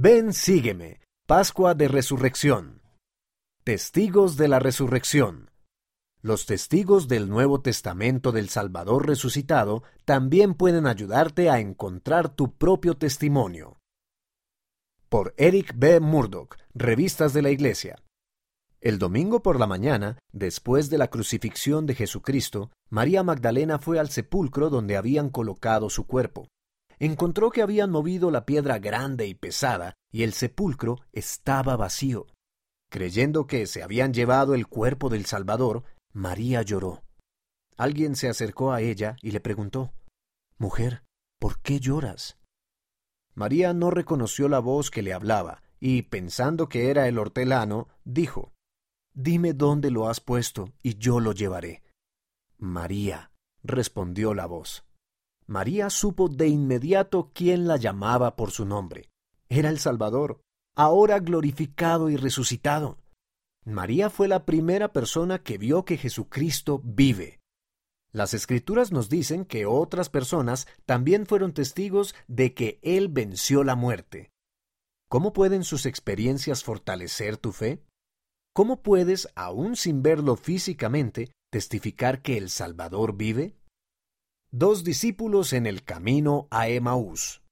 [0.00, 1.00] Ven, sígueme.
[1.26, 2.82] Pascua de Resurrección.
[3.64, 5.50] Testigos de la Resurrección.
[6.22, 12.94] Los testigos del Nuevo Testamento del Salvador resucitado también pueden ayudarte a encontrar tu propio
[12.94, 13.80] testimonio.
[15.08, 15.98] Por Eric B.
[15.98, 17.96] Murdoch, Revistas de la Iglesia.
[18.80, 24.10] El domingo por la mañana, después de la crucifixión de Jesucristo, María Magdalena fue al
[24.10, 26.46] sepulcro donde habían colocado su cuerpo.
[26.98, 32.26] Encontró que habían movido la piedra grande y pesada, y el sepulcro estaba vacío.
[32.90, 37.02] Creyendo que se habían llevado el cuerpo del Salvador, María lloró.
[37.76, 39.92] Alguien se acercó a ella y le preguntó
[40.56, 41.04] Mujer,
[41.38, 42.38] ¿por qué lloras?
[43.34, 48.52] María no reconoció la voz que le hablaba, y pensando que era el hortelano, dijo
[49.12, 51.82] Dime dónde lo has puesto, y yo lo llevaré.
[52.56, 53.30] María,
[53.62, 54.87] respondió la voz.
[55.48, 59.08] María supo de inmediato quién la llamaba por su nombre.
[59.48, 60.42] Era el Salvador,
[60.76, 62.98] ahora glorificado y resucitado.
[63.64, 67.40] María fue la primera persona que vio que Jesucristo vive.
[68.12, 73.74] Las escrituras nos dicen que otras personas también fueron testigos de que Él venció la
[73.74, 74.30] muerte.
[75.08, 77.82] ¿Cómo pueden sus experiencias fortalecer tu fe?
[78.54, 83.57] ¿Cómo puedes, aun sin verlo físicamente, testificar que el Salvador vive?
[84.50, 87.42] Dos discípulos en el camino a Emaús.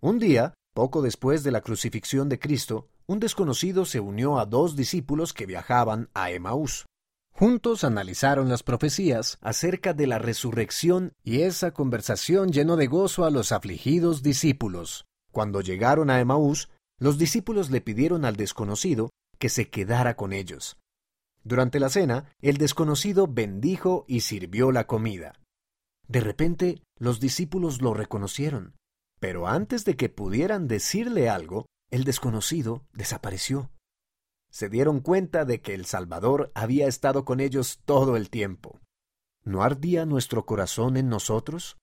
[0.00, 4.74] Un día, poco después de la crucifixión de Cristo, un desconocido se unió a dos
[4.74, 6.86] discípulos que viajaban a Emaús.
[7.32, 13.30] Juntos analizaron las profecías acerca de la resurrección y esa conversación llenó de gozo a
[13.30, 15.04] los afligidos discípulos.
[15.30, 20.78] Cuando llegaron a Emaús, los discípulos le pidieron al desconocido que se quedara con ellos.
[21.44, 25.34] Durante la cena, el desconocido bendijo y sirvió la comida.
[26.08, 28.74] De repente, los discípulos lo reconocieron,
[29.20, 33.70] pero antes de que pudieran decirle algo, el desconocido desapareció.
[34.50, 38.80] Se dieron cuenta de que el Salvador había estado con ellos todo el tiempo.
[39.44, 41.76] ¿No ardía nuestro corazón en nosotros?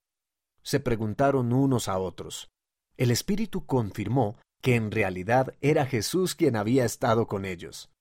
[0.64, 2.50] Se preguntaron unos a otros.
[2.98, 7.92] El Espíritu confirmó que en realidad era Jesús quien había estado con ellos.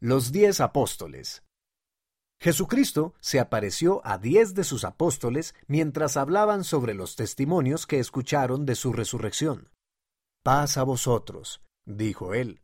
[0.00, 1.43] Los diez apóstoles.
[2.40, 8.66] Jesucristo se apareció a diez de sus apóstoles mientras hablaban sobre los testimonios que escucharon
[8.66, 9.70] de su resurrección.
[10.42, 12.60] Paz a vosotros, dijo él.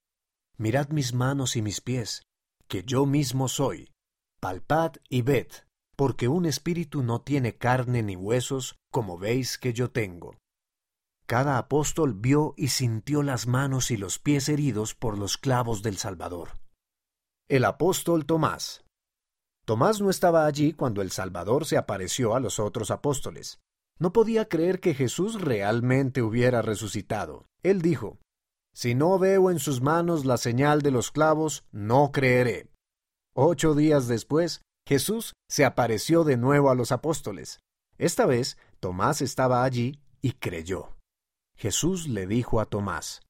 [0.59, 2.25] Mirad mis manos y mis pies,
[2.69, 3.91] que yo mismo soy.
[4.41, 5.49] Palpad y ved,
[5.97, 10.37] porque un espíritu no tiene carne ni huesos, como veis que yo tengo.
[11.27, 15.97] Cada apóstol vio y sintió las manos y los pies heridos por los clavos del
[15.97, 16.59] Salvador.
[17.49, 18.85] El apóstol Tomás.
[19.71, 23.61] Tomás no estaba allí cuando el Salvador se apareció a los otros apóstoles.
[24.01, 27.47] No podía creer que Jesús realmente hubiera resucitado.
[27.63, 28.19] Él dijo,
[28.75, 32.69] Si no veo en sus manos la señal de los clavos, no creeré.
[33.33, 37.61] Ocho días después, Jesús se apareció de nuevo a los apóstoles.
[37.97, 40.97] Esta vez, Tomás estaba allí y creyó.
[41.57, 43.23] Jesús le dijo a Tomás,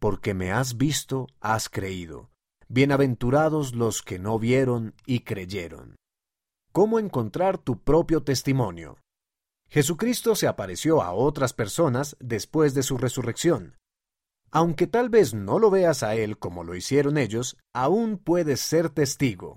[0.00, 2.28] Porque me has visto, has creído.
[2.70, 5.96] Bienaventurados los que no vieron y creyeron.
[6.70, 8.98] ¿Cómo encontrar tu propio testimonio?
[9.70, 13.78] Jesucristo se apareció a otras personas después de su resurrección.
[14.50, 18.90] Aunque tal vez no lo veas a Él como lo hicieron ellos, aún puedes ser
[18.90, 19.56] testigo.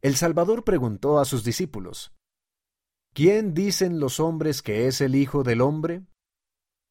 [0.00, 2.12] El Salvador preguntó a sus discípulos,
[3.12, 6.04] ¿Quién dicen los hombres que es el Hijo del Hombre?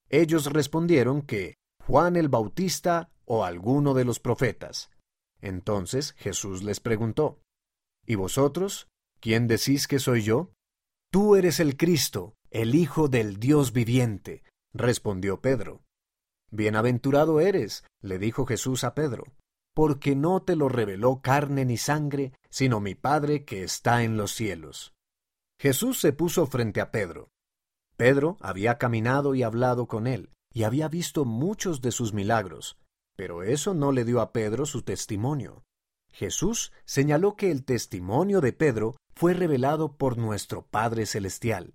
[0.09, 1.56] Ellos respondieron que
[1.88, 4.91] Juan el Bautista o alguno de los profetas.
[5.41, 7.39] Entonces Jesús les preguntó,
[8.05, 8.88] ¿Y vosotros?
[9.19, 10.51] ¿Quién decís que soy yo?
[11.11, 15.83] Tú eres el Cristo, el Hijo del Dios viviente, respondió Pedro.
[16.51, 19.25] Bienaventurado eres, le dijo Jesús a Pedro,
[19.75, 24.31] porque no te lo reveló carne ni sangre, sino mi Padre que está en los
[24.33, 24.94] cielos.
[25.59, 27.29] Jesús se puso frente a Pedro,
[28.00, 32.77] Pedro había caminado y hablado con él, y había visto muchos de sus milagros,
[33.19, 35.66] pero eso no le dio a Pedro su testimonio.
[36.10, 41.74] Jesús señaló que el testimonio de Pedro fue revelado por nuestro Padre Celestial.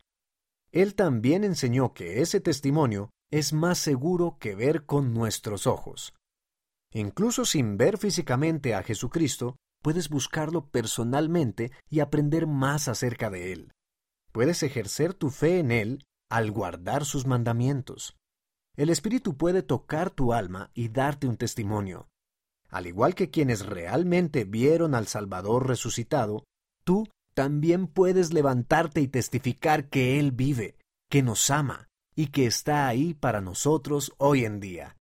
[0.73, 6.15] Él también enseñó que ese testimonio es más seguro que ver con nuestros ojos.
[6.95, 13.73] Incluso sin ver físicamente a Jesucristo, puedes buscarlo personalmente y aprender más acerca de Él.
[14.33, 18.17] Puedes ejercer tu fe en Él al guardar sus mandamientos.
[18.77, 22.09] El Espíritu puede tocar tu alma y darte un testimonio.
[22.69, 26.43] Al igual que quienes realmente vieron al Salvador resucitado,
[26.85, 30.77] tú también puedes levantarte y testificar que Él vive,
[31.09, 34.93] que nos ama y que está ahí para nosotros hoy en día.